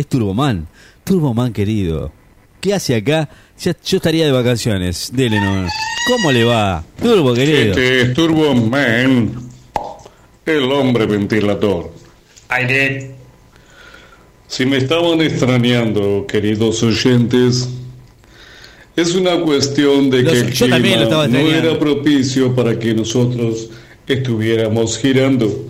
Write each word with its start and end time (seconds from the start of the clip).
es 0.00 0.06
Turboman. 0.06 0.66
Turboman 1.04 1.52
querido. 1.52 2.12
¿Qué 2.60 2.74
hace 2.74 2.96
acá? 2.96 3.28
Ya- 3.60 3.76
yo 3.84 3.96
estaría 3.96 4.26
de 4.26 4.32
vacaciones. 4.32 5.10
Dele, 5.12 5.40
no. 5.40 5.66
¿Cómo 6.08 6.32
le 6.32 6.44
va? 6.44 6.84
Turbo 7.02 7.34
querido. 7.34 7.70
Este 7.70 8.00
es 8.02 8.14
Turbo 8.14 8.54
Man, 8.54 9.32
el 10.46 10.72
hombre 10.72 11.06
ventilador. 11.06 11.92
Aire. 12.48 13.14
Si 14.46 14.64
me 14.64 14.78
estaban 14.78 15.20
extrañando, 15.20 16.24
queridos 16.26 16.82
oyentes, 16.82 17.68
es 18.96 19.14
una 19.14 19.38
cuestión 19.42 20.08
de 20.10 20.22
Los- 20.22 20.32
que 20.32 20.38
el 20.40 20.52
clima 20.52 21.26
no 21.28 21.36
era 21.36 21.78
propicio 21.78 22.54
para 22.56 22.78
que 22.78 22.94
nosotros 22.94 23.68
estuviéramos 24.06 24.98
girando. 24.98 25.66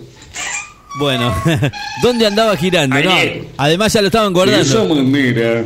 Bueno, 0.99 1.33
¿dónde 2.03 2.27
andaba 2.27 2.55
girando? 2.57 2.95
No, 3.01 3.11
además 3.57 3.93
ya 3.93 4.01
lo 4.01 4.07
estaban 4.07 4.33
De 4.33 4.61
esa 4.61 4.79
guardando. 4.79 5.03
manera, 5.05 5.63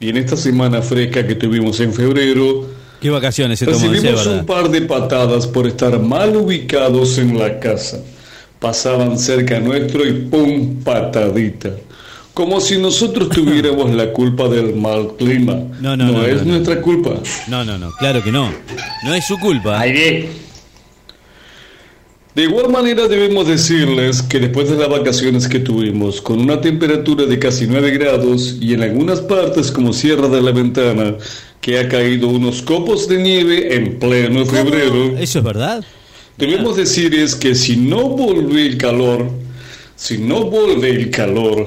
y 0.00 0.08
en 0.08 0.16
esta 0.16 0.36
semana 0.36 0.80
fresca 0.80 1.26
que 1.26 1.34
tuvimos 1.34 1.78
en 1.80 1.92
febrero, 1.92 2.66
¿Qué 3.00 3.08
vacaciones 3.08 3.58
se 3.58 3.66
Recibimos 3.66 4.26
un 4.26 4.44
par 4.44 4.68
de 4.68 4.82
patadas 4.82 5.46
por 5.46 5.66
estar 5.66 5.98
mal 6.00 6.36
ubicados 6.36 7.16
en 7.18 7.38
la 7.38 7.58
casa. 7.58 7.98
Pasaban 8.58 9.18
cerca 9.18 9.58
nuestro 9.58 10.06
y 10.06 10.12
¡pum! 10.12 10.82
patadita. 10.84 11.70
Como 12.34 12.60
si 12.60 12.76
nosotros 12.76 13.28
tuviéramos 13.34 13.90
la 13.94 14.12
culpa 14.12 14.48
del 14.48 14.74
mal 14.76 15.12
clima. 15.18 15.54
No, 15.80 15.96
no, 15.96 16.12
no, 16.12 16.24
es 16.26 16.38
no, 16.40 16.44
no. 16.44 16.52
nuestra 16.52 16.82
culpa. 16.82 17.14
No, 17.48 17.64
no, 17.64 17.78
no, 17.78 17.90
claro 17.92 18.22
que 18.22 18.30
no. 18.30 18.52
No 19.04 19.14
es 19.14 19.26
su 19.26 19.38
culpa. 19.38 19.80
Aire. 19.80 20.28
De 22.34 22.44
igual 22.44 22.70
manera 22.70 23.08
debemos 23.08 23.48
decirles 23.48 24.22
que 24.22 24.38
después 24.38 24.70
de 24.70 24.76
las 24.76 24.88
vacaciones 24.88 25.48
que 25.48 25.58
tuvimos, 25.58 26.20
con 26.20 26.38
una 26.38 26.60
temperatura 26.60 27.26
de 27.26 27.40
casi 27.40 27.66
9 27.66 27.90
grados 27.90 28.56
y 28.60 28.72
en 28.72 28.82
algunas 28.82 29.20
partes 29.20 29.72
como 29.72 29.92
Sierra 29.92 30.28
de 30.28 30.40
la 30.40 30.52
Ventana, 30.52 31.16
que 31.60 31.80
ha 31.80 31.88
caído 31.88 32.28
unos 32.28 32.62
copos 32.62 33.08
de 33.08 33.18
nieve 33.18 33.74
en 33.74 33.98
pleno 33.98 34.46
febrero. 34.46 35.18
¿Eso 35.18 35.40
es 35.40 35.44
verdad? 35.44 35.84
Debemos 36.38 36.76
decir 36.76 37.14
es 37.16 37.34
que 37.34 37.56
si 37.56 37.76
no 37.76 38.10
vuelve 38.10 38.64
el 38.64 38.78
calor, 38.78 39.28
si 39.96 40.18
no 40.18 40.44
vuelve 40.44 40.88
el 40.88 41.10
calor, 41.10 41.66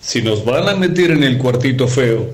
si 0.00 0.22
nos 0.22 0.44
van 0.44 0.68
a 0.68 0.76
meter 0.76 1.10
en 1.10 1.24
el 1.24 1.38
cuartito 1.38 1.88
feo, 1.88 2.30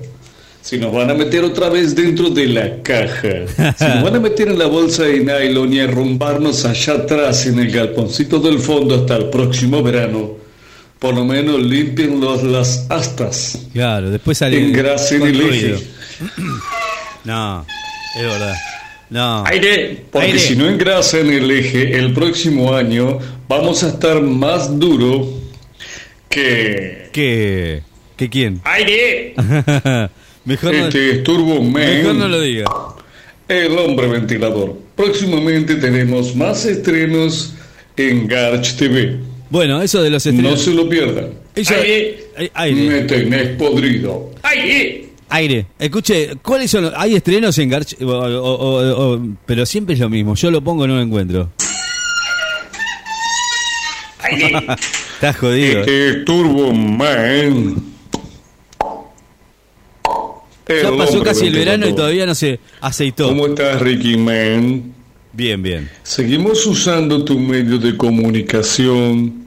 si 0.65 0.79
nos 0.79 0.91
van 0.91 1.11
a 1.11 1.13
meter 1.13 1.43
otra 1.43 1.69
vez 1.69 1.93
dentro 1.95 2.31
de 2.31 2.47
la 2.47 2.81
caja, 2.81 3.45
si 3.77 3.85
nos 3.85 4.01
van 4.03 4.15
a 4.15 4.19
meter 4.19 4.47
en 4.47 4.57
la 4.57 4.65
bolsa 4.65 5.03
de 5.03 5.19
nylon 5.19 5.71
y 5.71 5.79
arrumbarnos 5.79 6.65
allá 6.65 6.93
atrás 6.93 7.45
en 7.45 7.59
el 7.59 7.69
galponcito 7.71 8.39
del 8.39 8.57
fondo 8.57 8.95
hasta 8.95 9.15
el 9.17 9.25
próximo 9.29 9.83
verano, 9.83 10.31
por 10.97 11.13
lo 11.13 11.23
menos 11.23 11.61
limpien 11.61 12.19
los, 12.19 12.41
las 12.41 12.87
astas, 12.89 13.59
Claro, 13.73 14.09
después 14.09 14.39
sale. 14.39 14.57
engrasen 14.59 15.21
el 15.21 15.41
eje. 15.41 15.75
No, 17.25 17.65
es 18.17 18.21
verdad. 18.23 18.55
No. 19.09 19.43
Aire. 19.47 20.03
Porque 20.11 20.27
Aire. 20.27 20.39
si 20.39 20.55
no 20.55 20.67
engrasan 20.69 21.27
el 21.31 21.49
eje, 21.49 21.97
el 21.97 22.13
próximo 22.13 22.73
año 22.75 23.17
vamos 23.47 23.83
a 23.83 23.89
estar 23.89 24.21
más 24.21 24.79
duro 24.79 25.27
que 26.29 27.09
¿Qué? 27.11 27.81
¿Qué 28.15 28.29
quién? 28.29 28.61
Aire. 28.63 29.33
mejor, 30.45 30.73
no, 30.75 30.85
este 30.87 31.17
Turbo 31.19 31.61
mejor 31.63 32.13
no 32.15 32.19
Man, 32.21 32.31
lo 32.31 32.41
diga. 32.41 32.65
el 33.47 33.77
hombre 33.77 34.07
ventilador. 34.07 34.77
Próximamente 34.95 35.75
tenemos 35.75 36.35
más 36.35 36.65
estrenos 36.65 37.53
en 37.97 38.27
Garch 38.27 38.75
TV. 38.75 39.17
Bueno, 39.49 39.81
eso 39.81 40.01
de 40.01 40.09
los 40.09 40.25
No 40.25 40.31
estrenos. 40.31 40.61
se 40.61 40.71
lo 40.73 40.87
pierdan. 40.89 41.29
eso- 41.55 41.73
Aire. 41.75 42.23
Aire. 42.53 42.81
Me 42.89 43.01
tenés 43.01 43.47
podrido. 43.57 44.31
Aire. 44.43 45.09
Aire. 45.29 45.65
Escuche, 45.79 46.31
¿cuáles 46.41 46.69
son 46.71 46.83
los- 46.85 46.93
¿Hay 46.95 47.15
estrenos 47.15 47.57
en 47.57 47.69
Garch? 47.69 47.95
o- 48.01 48.05
o- 48.05 48.55
o- 48.55 49.13
o- 49.15 49.21
pero 49.45 49.65
siempre 49.65 49.93
es 49.95 49.99
lo 49.99 50.09
mismo. 50.09 50.35
Yo 50.35 50.51
lo 50.51 50.61
pongo 50.63 50.85
y 50.85 50.87
no 50.87 50.95
lo 50.95 51.01
encuentro. 51.01 51.51
Aire. 54.19 54.65
Está 55.15 55.33
jodido. 55.33 55.79
Este 55.81 56.09
es 56.09 56.25
Turbo 56.25 56.73
Man. 56.73 57.75
El 60.67 60.81
Ya 60.81 60.97
pasó 60.97 61.21
casi 61.23 61.47
el 61.47 61.53
verano 61.53 61.87
y 61.87 61.93
todavía 61.93 62.25
no 62.25 62.33
se 62.35 62.59
aceitó. 62.81 63.27
¿Cómo 63.27 63.47
estás, 63.47 63.81
Ricky 63.81 64.17
Man? 64.17 64.93
Bien, 65.33 65.61
bien. 65.61 65.89
Seguimos 66.03 66.65
usando 66.65 67.23
tu 67.23 67.37
medio 67.37 67.77
de 67.77 67.95
comunicación 67.97 69.45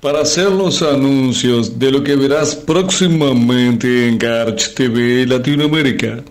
para 0.00 0.20
hacer 0.20 0.50
los 0.50 0.80
anuncios 0.82 1.78
de 1.78 1.90
lo 1.90 2.02
que 2.04 2.14
verás 2.14 2.54
próximamente 2.54 4.08
en 4.08 4.18
Garch 4.18 4.74
TV 4.74 5.26
Latinoamérica. 5.26 6.22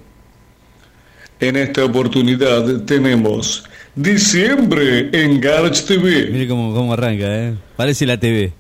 En 1.39 1.55
esta 1.57 1.83
oportunidad 1.83 2.83
tenemos 2.85 3.63
diciembre 3.95 5.09
en 5.11 5.41
Garch 5.41 5.83
TV, 5.85 6.29
Mire 6.31 6.47
cómo, 6.47 6.73
cómo 6.73 6.93
arranca, 6.93 7.25
¿eh? 7.27 7.53
Parece 7.75 8.05
la 8.05 8.17
TV. 8.19 8.53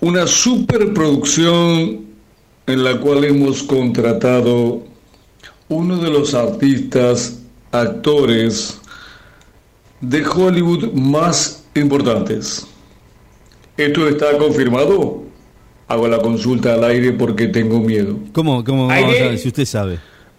una 0.00 0.26
superproducción 0.26 2.04
en 2.66 2.84
la 2.84 2.98
cual 2.98 3.24
hemos 3.24 3.62
contratado 3.62 4.82
uno 5.68 5.96
de 5.98 6.10
los 6.10 6.34
artistas, 6.34 7.40
actores 7.72 8.80
de 10.00 10.24
Hollywood 10.24 10.92
más 10.92 11.64
importantes. 11.74 12.66
¿Esto 13.76 14.08
está 14.08 14.38
confirmado? 14.38 15.24
Hago 15.88 16.08
la 16.08 16.18
consulta 16.18 16.74
al 16.74 16.84
aire 16.84 17.12
porque 17.12 17.48
tengo 17.48 17.80
miedo. 17.80 18.18
¿Cómo, 18.32 18.64
cómo 18.64 18.86
vamos 18.86 19.04
a 19.04 19.24
ver 19.24 19.38
si 19.38 19.48
usted 19.48 19.64
sabe? 19.64 19.98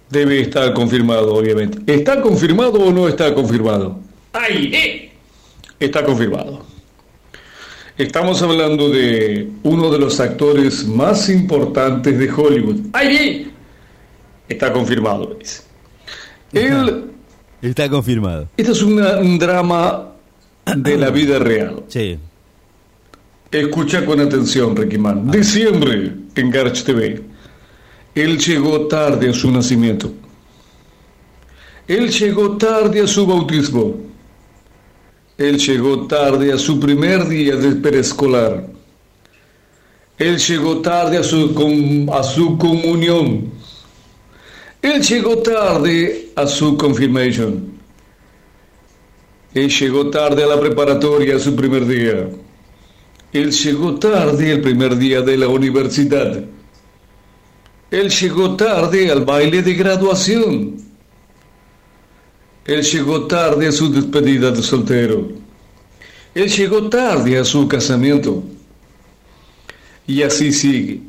Debe 0.10 0.40
estar 0.40 0.74
confirmado, 0.74 1.34
obviamente. 1.34 1.80
¿Está 1.92 2.22
confirmado 2.22 2.80
o 2.80 2.92
no 2.92 3.08
está 3.08 3.34
confirmado? 3.34 4.00
Aire. 4.34 5.12
Está 5.80 6.04
confirmado. 6.04 6.66
Estamos 7.98 8.42
hablando 8.42 8.90
de 8.90 9.50
uno 9.64 9.90
de 9.90 10.00
los 10.00 10.20
actores 10.20 10.86
más 10.86 11.30
importantes 11.30 12.18
de 12.20 12.30
Hollywood. 12.32 12.78
Aire. 12.94 13.48
Está 14.50 14.72
confirmado, 14.74 15.36
dice. 15.40 15.62
Él, 16.52 17.06
Está 17.62 17.90
confirmado. 17.90 18.50
este 18.58 18.72
es 18.74 18.82
una- 18.82 19.18
un 19.20 19.40
drama 19.40 20.10
de 20.76 20.98
la 20.98 21.10
vida 21.10 21.40
real. 21.40 21.84
Sí. 21.88 22.18
Escucha 23.52 24.06
con 24.06 24.20
atención, 24.20 24.76
Ricky 24.76 24.98
Man. 24.98 25.32
Diciembre 25.32 26.12
en 26.36 26.50
Garch 26.52 26.84
TV. 26.84 27.22
Él 28.14 28.38
llegó 28.38 28.88
tarde 28.88 29.30
a 29.30 29.34
su 29.34 29.50
nacimiento. 29.52 30.12
Él 31.88 32.10
llegó 32.10 32.58
tarde 32.58 33.02
a 33.02 33.08
su 33.08 33.26
bautismo. 33.26 33.96
Él 35.38 35.58
llegó 35.58 36.08
tarde 36.08 36.54
a 36.54 36.58
su 36.58 36.80
primer 36.80 37.28
día 37.28 37.56
de 37.56 37.76
preescolar. 37.76 38.68
Él 40.18 40.38
llegó 40.38 40.80
tarde 40.82 41.18
a 41.18 41.24
su, 41.24 42.10
a 42.14 42.24
su 42.24 42.58
comunión. 42.58 43.52
Él 44.82 45.02
llegó 45.02 45.40
tarde 45.40 46.32
a 46.36 46.48
su 46.48 46.78
confirmation. 46.78 47.76
Él 49.54 49.70
llegó 49.70 50.10
tarde 50.10 50.44
a 50.44 50.48
la 50.48 50.60
preparatoria, 50.60 51.36
a 51.36 51.40
su 51.40 51.56
primer 51.56 51.86
día. 51.86 52.30
Él 53.34 53.52
llegó 53.52 53.96
tarde 53.96 54.52
el 54.52 54.62
primer 54.62 54.98
día 54.98 55.22
de 55.22 55.38
la 55.38 55.50
universidad. 55.50 56.44
Él 57.92 58.10
llegó 58.10 58.56
tarde 58.56 59.12
al 59.12 59.26
baile 59.26 59.62
de 59.62 59.74
graduación. 59.74 60.85
Él 62.66 62.82
llegó 62.82 63.28
tarde 63.28 63.68
a 63.68 63.72
su 63.72 63.92
despedida 63.92 64.50
de 64.50 64.64
soltero. 64.64 65.30
Él 66.34 66.50
llegó 66.50 66.90
tarde 66.90 67.38
a 67.38 67.46
su 67.46 67.68
casamiento. 67.68 68.44
Y 70.08 70.24
así 70.24 70.52
sigue. 70.52 71.00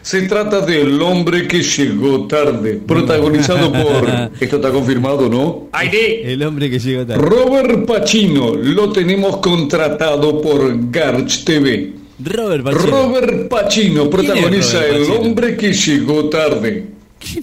Se 0.00 0.22
trata 0.22 0.60
del 0.62 1.00
hombre 1.00 1.46
que 1.46 1.62
llegó 1.62 2.26
tarde, 2.26 2.80
protagonizado 2.86 3.70
por... 3.72 4.32
Esto 4.40 4.56
está 4.56 4.70
confirmado, 4.70 5.28
¿no? 5.28 5.68
Aire. 5.72 6.32
El 6.32 6.42
hombre 6.42 6.68
que 6.68 6.78
llegó 6.80 7.06
tarde. 7.06 7.22
Robert 7.22 7.86
Pacino, 7.86 8.54
lo 8.56 8.90
tenemos 8.90 9.36
contratado 9.36 10.40
por 10.42 10.90
Garch 10.90 11.44
TV. 11.44 11.92
Robert 12.24 12.64
Pacino. 12.64 12.90
Robert 12.90 13.48
Pacino 13.48 14.10
protagoniza 14.10 14.80
Robert 14.80 14.96
El 14.96 15.10
hombre 15.12 15.56
que 15.56 15.72
llegó 15.72 16.28
tarde. 16.28 16.91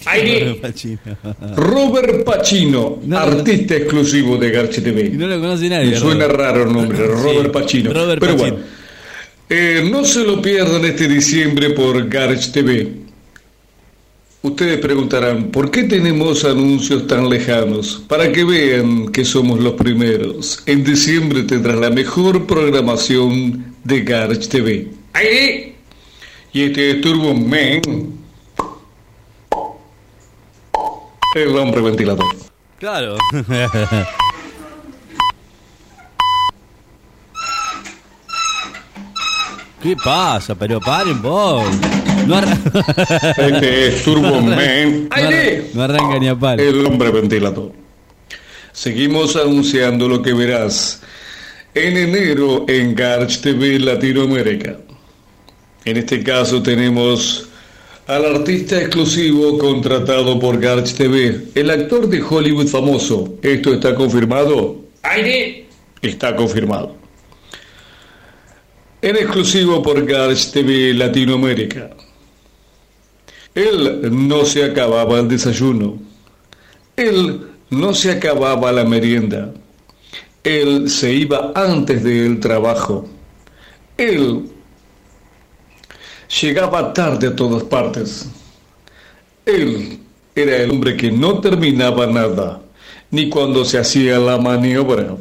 Aire. 0.06 0.40
Robert 0.46 0.62
Pacino. 0.62 1.00
Robert 1.56 2.24
Pacino, 2.24 3.00
No, 3.06 3.18
artista 3.18 3.76
exclusivo 3.76 4.38
de 4.38 4.52
Garch 4.52 4.82
TV. 4.82 5.10
No 5.10 5.28
lo 5.28 5.40
conoce 5.40 5.70
nadie. 5.70 5.92
Me 5.92 5.98
suena 5.98 6.26
Robert. 6.28 6.40
raro 6.40 6.64
el 6.64 6.74
nombre, 6.74 6.98
Robert 7.08 7.52
Pacino. 7.52 7.94
Robert 7.94 8.20
Pero 8.20 8.34
Pacino. 8.38 8.56
bueno, 8.56 8.66
eh, 9.50 9.88
no 9.90 10.06
se 10.06 10.24
lo 10.24 10.42
pierdan 10.42 10.86
este 10.86 11.08
diciembre 11.08 11.72
por 11.72 12.08
Garch 12.10 12.52
TV. 12.52 12.88
Ustedes 14.42 14.78
preguntarán, 14.80 15.52
¿por 15.52 15.70
qué 15.70 15.84
tenemos 15.84 16.46
anuncios 16.46 17.08
tan 17.08 17.30
lejanos? 17.30 18.04
Para 18.08 18.32
que 18.32 18.46
vean 18.46 19.12
que 19.12 19.26
somos 19.26 19.60
los 19.60 19.74
primeros. 19.74 20.64
En 20.66 20.84
diciembre 20.86 21.44
tendrás 21.44 21.78
la 21.78 21.90
mejor 21.90 22.46
programación 22.48 23.74
de 23.84 24.02
Garch 24.02 24.48
TV. 24.48 24.88
Aire. 25.14 25.76
Y 26.54 26.62
este 26.64 26.92
es 26.92 27.02
Turbo 27.02 27.34
Man, 27.34 27.82
El 31.36 31.56
hombre 31.58 31.82
ventilador. 31.82 32.26
Claro. 32.80 33.18
¿Qué 39.82 39.96
pasa? 39.96 40.56
Pero 40.56 40.80
paren 40.82 41.22
vos. 41.22 41.66
No, 42.28 42.40
Este 43.38 43.88
es 43.88 44.04
Turbo 44.04 44.42
Man. 44.42 45.08
no 45.10 45.16
arra- 45.16 45.28
¡Aire! 45.28 45.72
no 45.74 45.84
arranca 45.84 46.20
ni 46.20 46.28
a 46.28 46.36
palo. 46.36 46.62
El 46.62 46.86
hombre 46.86 47.12
ventilador. 47.12 47.72
Seguimos 48.74 49.36
anunciando 49.36 50.08
lo 50.08 50.22
que 50.22 50.34
verás 50.34 51.02
en 51.74 51.98
enero 51.98 52.66
en 52.68 52.94
Garch 52.94 53.40
TV 53.42 53.80
Latinoamérica. 53.80 54.78
En 55.86 55.98
este 55.98 56.24
caso 56.24 56.62
tenemos 56.62 57.49
al 58.10 58.26
artista 58.26 58.82
exclusivo 58.82 59.60
contratado 59.60 60.40
por 60.40 60.60
Garch 60.60 60.96
TV, 60.96 61.46
el 61.54 61.70
actor 61.70 62.10
de 62.10 62.20
Hollywood 62.20 62.66
famoso. 62.66 63.36
¿Esto 63.44 63.72
está 63.72 63.94
confirmado? 63.94 64.78
Aire. 65.04 65.68
Está 66.02 66.36
confirmado. 66.36 66.96
En 69.04 69.16
exclusivo 69.16 69.84
por 69.84 70.04
Garch 70.08 70.50
TV 70.50 70.96
Latinoamérica. 70.96 71.92
Él 73.54 74.10
no 74.28 74.44
se 74.44 74.64
acababa 74.64 75.20
el 75.20 75.28
desayuno. 75.28 76.00
Él 76.96 77.46
no 77.70 77.94
se 77.94 78.14
acababa 78.14 78.72
la 78.72 78.86
merienda. 78.86 79.54
Él 80.44 80.90
se 80.90 81.14
iba 81.14 81.52
antes 81.54 82.04
del 82.04 82.40
trabajo. 82.40 83.08
Él 83.98 84.50
llegaba 86.30 86.94
tarde 86.94 87.28
a 87.28 87.36
todas 87.36 87.64
partes. 87.64 88.30
Él 89.46 90.00
era 90.36 90.58
el 90.58 90.72
hombre 90.72 90.96
que 90.96 91.12
no 91.12 91.40
terminaba 91.40 92.08
nada, 92.08 92.62
ni 93.12 93.30
cuando 93.30 93.66
se 93.66 93.80
hacía 93.80 94.20
la 94.20 94.38
maniobra. 94.38 95.16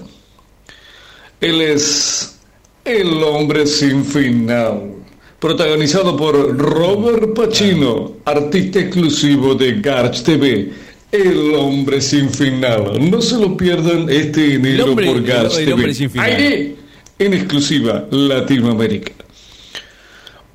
Él 1.41 1.61
es 1.61 2.39
el 2.85 3.23
hombre 3.23 3.67
sin 3.67 4.05
final, 4.05 4.95
protagonizado 5.39 6.17
por 6.17 6.57
Robert 6.57 7.35
Pacino, 7.35 8.15
artista 8.25 8.81
exclusivo 8.81 9.55
de 9.55 9.81
Garch 9.81 10.23
TV. 10.23 10.73
El 11.11 11.55
hombre 11.55 12.03
sin 12.03 12.29
final. 12.29 13.11
No 13.11 13.23
se 13.23 13.39
lo 13.39 13.57
pierdan 13.57 14.11
este 14.11 14.55
enero 14.57 14.91
hombre, 14.91 15.07
por 15.07 15.17
el, 15.17 15.25
Garch 15.25 15.57
el 15.57 15.65
TV. 15.65 15.73
hombre 15.73 15.95
sin 15.95 16.11
final. 16.11 16.27
Aire 16.31 16.77
en 17.19 17.33
exclusiva 17.33 18.07
Latinoamérica. 18.11 19.13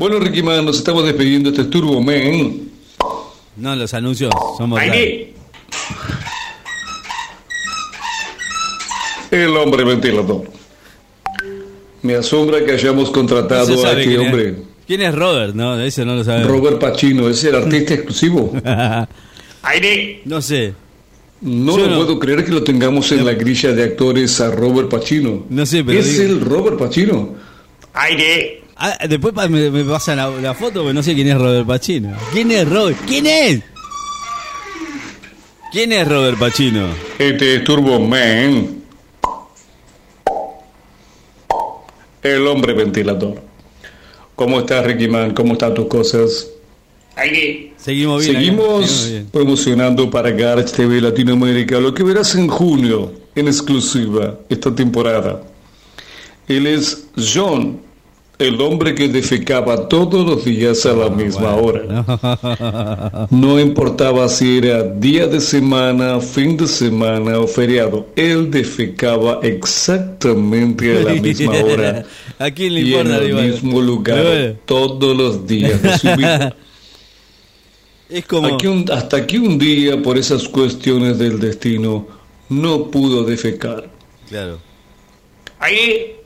Bueno, 0.03 0.19
Ricky 0.19 0.43
Man, 0.43 0.65
nos 0.65 0.79
estamos 0.79 1.05
despidiendo. 1.05 1.47
Este 1.49 1.61
es 1.61 1.69
Turbo 1.69 2.01
Man. 2.01 2.69
No, 3.55 3.73
los 3.73 3.93
anuncios 3.93 4.31
somos. 4.57 4.77
El 9.31 9.55
hombre 9.55 9.85
ventilador. 9.85 10.43
Me 12.01 12.15
asombra 12.15 12.65
que 12.65 12.73
hayamos 12.73 13.07
No 13.07 13.13
contratado 13.13 13.85
a 13.85 13.91
este 13.93 14.13
es. 14.13 14.19
hombre. 14.19 14.55
¿Quién 14.85 15.03
es 15.03 15.15
Robert? 15.15 15.55
No, 15.55 15.79
eso 15.79 16.03
no 16.03 16.15
lo 16.15 16.23
sabemos. 16.25 16.49
Robert 16.51 16.79
Pacino, 16.81 17.29
es 17.29 17.41
el 17.45 17.55
artista 17.55 17.93
exclusivo. 17.93 18.51
Aire. 19.63 20.21
no 20.25 20.41
sé. 20.41 20.73
No 21.39 21.77
Yo 21.77 21.85
lo 21.85 21.91
no. 21.91 21.95
puedo 21.99 22.19
creer 22.19 22.43
que 22.43 22.51
lo 22.51 22.61
tengamos 22.61 23.09
en 23.13 23.23
la 23.25 23.35
grilla 23.35 23.71
de 23.71 23.83
actores 23.85 24.41
a 24.41 24.51
Robert 24.51 24.89
Pacino. 24.89 25.45
No 25.49 25.65
sé, 25.65 25.81
pero 25.81 25.97
Es 25.97 26.11
digo- 26.19 26.23
el 26.33 26.41
Robert 26.41 26.77
Pacino. 26.77 27.35
Aire. 27.93 28.62
Ah, 28.85 28.97
después 29.07 29.33
me, 29.49 29.69
me 29.71 29.85
pasan 29.85 30.17
la, 30.17 30.29
la 30.29 30.53
foto, 30.53 30.81
pero 30.81 30.91
no 30.93 31.01
sé 31.01 31.15
quién 31.15 31.29
es 31.29 31.37
Robert 31.37 31.65
Pacino. 31.65 32.17
¿Quién 32.33 32.51
es 32.51 32.69
Robert? 32.69 32.97
¿Quién 33.07 33.25
es? 33.27 33.61
¿Quién 35.71 35.93
es 35.93 36.05
Robert 36.05 36.37
Pacino? 36.37 36.87
Este 37.17 37.55
es 37.55 37.63
Turbo 37.63 37.97
Man. 38.01 38.83
El 42.21 42.45
hombre 42.45 42.73
ventilador. 42.73 43.41
¿Cómo 44.35 44.59
estás, 44.59 44.85
Ricky 44.85 45.07
Man? 45.07 45.33
¿Cómo 45.33 45.53
están 45.53 45.73
tus 45.73 45.87
cosas? 45.87 46.49
Aire. 47.15 47.71
Seguimos 47.77 48.21
bien. 48.25 48.35
Seguimos 48.35 48.65
seguimos 48.67 49.09
bien. 49.09 49.29
promocionando 49.31 50.11
para 50.11 50.29
Garch 50.31 50.73
TV 50.73 50.99
Latinoamérica 50.99 51.79
lo 51.79 51.93
que 51.93 52.03
verás 52.03 52.35
en 52.35 52.49
junio, 52.49 53.13
en 53.33 53.47
exclusiva, 53.47 54.39
esta 54.49 54.75
temporada. 54.75 55.41
Él 56.49 56.67
es 56.67 57.07
John, 57.33 57.79
el 58.43 58.59
hombre 58.61 58.93
que 58.95 59.07
defecaba 59.07 59.87
todos 59.87 60.25
los 60.25 60.45
días 60.45 60.85
a 60.85 60.93
la 60.93 61.09
misma 61.09 61.55
hora. 61.55 63.27
No 63.29 63.59
importaba 63.59 64.27
si 64.29 64.57
era 64.57 64.83
día 64.83 65.27
de 65.27 65.39
semana, 65.41 66.19
fin 66.19 66.57
de 66.57 66.67
semana 66.67 67.39
o 67.39 67.47
feriado, 67.47 68.07
él 68.15 68.51
defecaba 68.51 69.39
exactamente 69.43 70.97
a 70.97 71.03
la 71.03 71.13
misma 71.21 71.53
hora. 71.63 72.05
¿A 72.39 72.51
quién 72.51 72.73
le 72.73 72.81
y 72.81 72.93
en 72.95 73.11
el 73.11 73.29
igual? 73.29 73.47
mismo 73.51 73.81
lugar 73.81 74.55
todos 74.65 75.15
los 75.15 75.47
días 75.47 75.81
de 75.81 75.97
su 75.97 76.07
vida. 76.15 76.55
Es 78.09 78.25
como. 78.25 78.47
Aquí 78.47 78.67
un- 78.67 78.85
hasta 78.91 79.25
que 79.25 79.39
un 79.39 79.57
día, 79.57 79.99
por 79.99 80.19
esas 80.19 80.47
cuestiones 80.47 81.17
del 81.17 81.39
destino, 81.39 82.05
no 82.49 82.91
pudo 82.91 83.23
defecar 83.23 83.89
Claro. 84.29 84.59
Aire. 85.59 86.22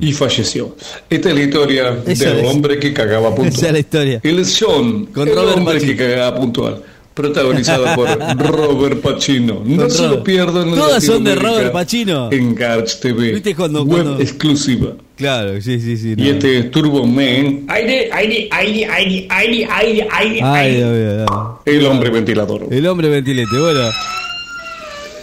Y 0.00 0.12
falleció. 0.12 0.76
Esta 1.08 1.28
es 1.30 1.34
la 1.34 1.42
historia 1.42 1.98
Esa 2.06 2.30
del 2.30 2.44
es- 2.44 2.50
hombre 2.50 2.78
que 2.78 2.92
cagaba 2.92 3.34
puntual. 3.34 3.48
Esa 3.56 3.66
es 3.66 3.72
la 3.72 3.78
historia. 3.78 4.20
Es 4.22 4.48
Sean, 4.52 5.06
Con 5.06 5.28
el 5.28 5.34
Robert 5.34 5.56
hombre 5.58 5.74
Pacino. 5.74 5.92
que 5.92 5.98
cagaba 5.98 6.36
puntual. 6.40 6.82
Protagonizado 7.12 7.84
por 7.96 8.08
Robert 8.38 9.00
Pacino. 9.00 9.62
No 9.64 9.82
Con 9.82 9.90
se 9.90 10.02
lo 10.02 10.08
Robert. 10.08 10.24
pierdan 10.24 10.68
en 10.68 10.74
Todas 10.74 11.04
son 11.04 11.24
de 11.24 11.34
Robert 11.34 11.72
Pacino. 11.72 12.30
En 12.32 12.54
Garch 12.54 13.00
TV. 13.00 13.32
¿Viste 13.32 13.54
cuando- 13.54 13.84
web 13.84 14.04
cuando- 14.04 14.22
exclusiva. 14.22 14.92
Claro, 15.16 15.60
sí, 15.60 15.78
sí, 15.80 15.98
sí. 15.98 16.14
no. 16.16 16.24
Y 16.24 16.28
este 16.30 16.58
es 16.60 16.70
Turbo 16.70 17.04
Man, 17.06 17.64
Aire. 17.68 18.08
Aire. 18.10 18.48
Aire. 18.50 18.86
Aire. 18.90 19.26
Aire. 19.28 19.68
Aire. 19.70 20.08
Aire. 20.10 20.42
Aire. 20.42 21.24
No. 21.28 21.60
el 21.66 21.84
hombre 21.86 22.08
ventilador. 22.08 22.66
El 22.70 22.86
hombre 22.86 23.08
ventilete, 23.10 23.58
bueno. 23.58 23.80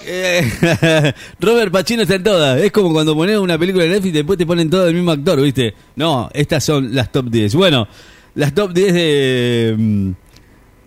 Eh, 0.09 1.13
Robert 1.39 1.71
Pacino 1.71 2.03
está 2.03 2.15
en 2.15 2.23
todas. 2.23 2.61
Es 2.61 2.71
como 2.71 2.93
cuando 2.93 3.13
pones 3.13 3.37
una 3.37 3.57
película 3.59 3.83
de 3.83 3.89
Netflix 3.89 4.09
y 4.09 4.17
después 4.17 4.37
te 4.37 4.45
ponen 4.45 4.69
todo 4.69 4.87
el 4.87 4.95
mismo 4.95 5.11
actor, 5.11 5.41
¿viste? 5.41 5.73
No, 5.97 6.29
estas 6.33 6.63
son 6.63 6.95
las 6.95 7.11
top 7.11 7.29
10. 7.29 7.55
Bueno, 7.55 7.87
las 8.35 8.53
top 8.53 8.71
10 8.73 8.93
de, 8.93 9.75
mm, 9.77 10.09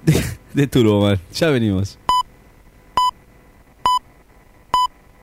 de, 0.07 0.25
de 0.55 0.67
Turbo, 0.67 1.03
man. 1.03 1.21
Ya 1.35 1.51
venimos. 1.51 1.99